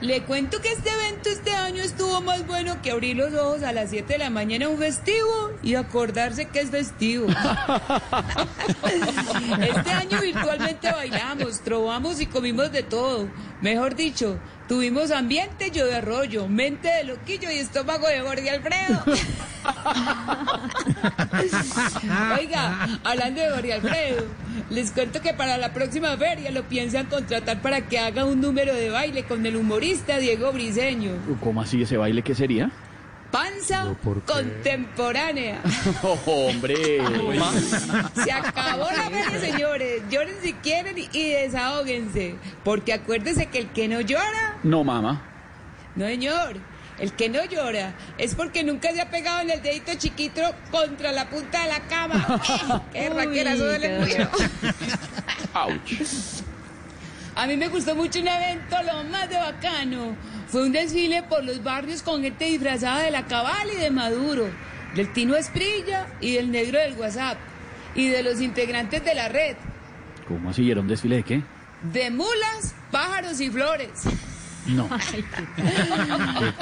Le 0.00 0.22
cuento 0.22 0.62
que 0.62 0.72
este 0.72 0.88
evento 0.88 1.28
este 1.28 1.54
año 1.54 1.82
estuvo 1.82 2.22
más 2.22 2.46
bueno 2.46 2.80
que 2.80 2.90
abrir 2.90 3.16
los 3.16 3.34
ojos 3.34 3.62
a 3.62 3.72
las 3.72 3.90
7 3.90 4.14
de 4.14 4.18
la 4.18 4.30
mañana 4.30 4.68
un 4.68 4.78
festivo 4.78 5.50
y 5.62 5.74
acordarse 5.74 6.46
que 6.48 6.60
es 6.60 6.70
festivo. 6.70 7.26
Este 9.60 9.90
año 9.90 10.20
virtualmente 10.20 10.90
bailamos, 10.90 11.60
trovamos 11.60 12.20
y 12.20 12.26
comimos 12.26 12.72
de 12.72 12.82
todo. 12.82 13.28
Mejor 13.60 13.94
dicho, 13.94 14.38
tuvimos 14.70 15.10
ambiente 15.10 15.72
yo 15.72 15.84
de 15.84 15.96
arroyo, 15.96 16.46
mente 16.46 16.86
de 16.86 17.02
loquillo 17.02 17.50
y 17.50 17.56
estómago 17.56 18.06
de 18.06 18.20
Jorge 18.20 18.50
Alfredo. 18.50 19.02
Oiga, 22.38 23.00
hablando 23.02 23.40
de 23.40 23.50
Jorge 23.50 23.72
Alfredo, 23.72 24.26
les 24.70 24.92
cuento 24.92 25.20
que 25.20 25.34
para 25.34 25.58
la 25.58 25.72
próxima 25.72 26.16
feria 26.16 26.52
lo 26.52 26.62
piensan 26.68 27.06
contratar 27.06 27.60
para 27.60 27.88
que 27.88 27.98
haga 27.98 28.24
un 28.24 28.40
número 28.40 28.72
de 28.72 28.90
baile 28.90 29.24
con 29.24 29.44
el 29.44 29.56
humorista 29.56 30.18
Diego 30.18 30.52
Briseño. 30.52 31.14
¿Cómo 31.40 31.62
así 31.62 31.82
ese 31.82 31.96
baile 31.96 32.22
qué 32.22 32.36
sería? 32.36 32.70
Panza 33.30 33.94
contemporánea. 34.26 35.60
hombre. 36.26 37.00
Se 38.24 38.32
acabó 38.32 38.88
la 38.90 39.10
feria, 39.10 39.40
señores. 39.52 40.02
Lloren 40.10 40.36
si 40.42 40.52
quieren 40.54 40.96
y, 40.98 41.30
desahóguense. 41.30 42.36
Porque 42.64 42.92
acuérdense 42.92 43.46
que 43.46 43.58
el 43.58 43.68
que 43.70 43.88
no 43.88 44.00
llora, 44.00 44.58
No, 44.62 44.82
mamá. 44.84 45.22
no 45.94 46.06
señor. 46.06 46.56
El 46.98 47.12
que 47.14 47.30
no 47.30 47.42
llora 47.46 47.94
es 48.18 48.34
porque 48.34 48.62
nunca 48.62 48.92
se 48.92 49.00
ha 49.00 49.08
pegado 49.08 49.40
en 49.40 49.50
el 49.50 49.62
dedito 49.62 49.92
chiquito 49.96 50.42
contra 50.70 51.12
la 51.12 51.30
punta 51.30 51.62
de 51.62 51.68
la 51.68 51.80
cama. 51.80 52.82
¡Qué 52.92 53.08
raquera, 53.08 53.54
eso 53.54 53.64
duele 53.64 54.00
mucho! 54.00 54.28
A 57.36 57.46
mí 57.46 57.56
me 57.56 57.68
gustó 57.68 57.94
mucho 57.94 58.20
un 58.20 58.28
evento, 58.28 58.76
lo 58.82 59.04
más 59.04 59.28
de 59.28 59.36
bacano. 59.36 60.16
Fue 60.48 60.62
un 60.64 60.72
desfile 60.72 61.22
por 61.22 61.44
los 61.44 61.62
barrios 61.62 62.02
con 62.02 62.22
gente 62.22 62.44
disfrazada 62.46 63.02
de 63.02 63.10
la 63.10 63.26
cabal 63.26 63.68
y 63.72 63.76
de 63.76 63.90
Maduro, 63.90 64.48
del 64.94 65.12
Tino 65.12 65.36
Esprilla 65.36 66.06
y 66.20 66.32
del 66.34 66.50
negro 66.50 66.78
del 66.78 66.94
WhatsApp, 66.94 67.38
y 67.94 68.08
de 68.08 68.22
los 68.22 68.40
integrantes 68.40 69.04
de 69.04 69.14
la 69.14 69.28
red, 69.28 69.56
¿Cómo 70.28 70.50
así? 70.50 70.70
¿Era 70.70 70.80
un 70.80 70.86
desfile 70.88 71.16
de 71.16 71.22
qué? 71.24 71.42
de 71.92 72.10
mulas, 72.10 72.74
pájaros 72.90 73.40
y 73.40 73.50
flores. 73.50 73.90
No. 74.66 74.88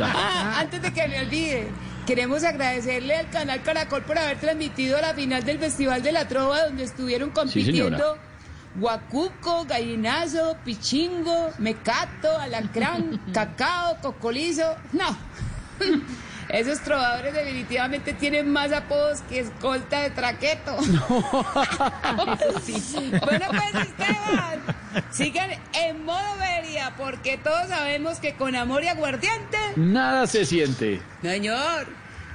Ah, 0.00 0.60
antes 0.60 0.80
de 0.80 0.92
que 0.92 1.08
me 1.08 1.20
olvide, 1.20 1.68
queremos 2.06 2.44
agradecerle 2.44 3.16
al 3.16 3.30
canal 3.30 3.62
Caracol 3.62 4.02
por 4.02 4.16
haber 4.18 4.38
transmitido 4.38 5.00
la 5.00 5.14
final 5.14 5.44
del 5.44 5.58
Festival 5.58 6.02
de 6.02 6.12
la 6.12 6.28
Trova, 6.28 6.64
donde 6.64 6.84
estuvieron 6.84 7.30
compitiendo 7.30 7.96
señora. 7.98 8.20
Guacuco, 8.76 9.64
Gallinazo, 9.64 10.56
Pichingo, 10.64 11.50
Mecato, 11.58 12.36
Alacrán, 12.38 13.20
Cacao, 13.32 13.96
Cocolizo. 14.00 14.76
No. 14.92 15.16
Esos 16.48 16.80
trovadores 16.80 17.34
definitivamente 17.34 18.14
tienen 18.14 18.50
más 18.50 18.72
apodos 18.72 19.20
que 19.28 19.40
escolta 19.40 20.00
de 20.00 20.10
traqueto. 20.10 20.76
Bueno, 22.16 23.46
pues 23.50 23.86
Esteban, 23.86 24.60
sigan 25.10 25.50
en 25.74 26.04
modo 26.04 26.36
veria, 26.38 26.94
porque 26.96 27.36
todos 27.36 27.68
sabemos 27.68 28.18
que 28.18 28.34
con 28.34 28.56
amor 28.56 28.82
y 28.82 28.88
aguardiente 28.88 29.58
Nada 29.76 30.26
se 30.26 30.44
siente. 30.46 31.00
Señor, 31.22 31.86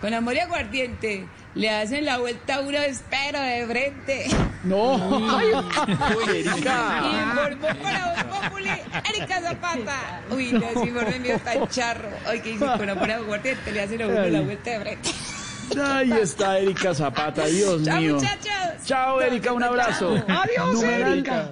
con 0.00 0.14
amor 0.14 0.34
y 0.34 0.40
aguardiente 0.40 1.26
le 1.58 1.70
hacen 1.70 2.04
la 2.04 2.18
vuelta 2.18 2.54
a 2.54 2.60
uno 2.60 2.78
espero 2.78 3.40
de 3.40 3.66
frente. 3.66 4.26
No. 4.62 4.94
Uy, 5.18 6.38
Erika. 6.38 7.02
Informó 7.12 7.82
para 7.82 8.14
Voz 8.14 8.40
Populi, 8.42 8.70
Erika 9.10 9.40
Zapata. 9.42 10.22
Uy, 10.30 10.52
no, 10.52 10.64
ese 10.68 10.84
informe 10.86 11.18
mío 11.18 11.34
está 11.34 11.68
charro. 11.68 12.08
Ay, 12.26 12.40
que 12.40 12.50
dice, 12.50 12.64
con 12.64 12.88
amor 12.88 13.08
y 13.08 13.12
aguardiente 13.12 13.72
le 13.72 13.82
hacen 13.82 14.02
a 14.02 14.06
uno 14.06 14.24
la 14.28 14.40
vuelta 14.40 14.70
de 14.70 14.80
frente. 14.80 15.10
Ahí 15.84 16.12
está 16.12 16.58
Erika 16.58 16.94
Zapata, 16.94 17.44
Dios 17.46 17.82
Chao, 17.84 18.00
mío. 18.00 18.14
muchachos. 18.14 18.84
Chao, 18.86 19.20
Erika, 19.20 19.52
un 19.52 19.62
abrazo. 19.62 20.14
Adiós, 20.28 20.74
Numeral 20.74 21.12
Erika. 21.12 21.50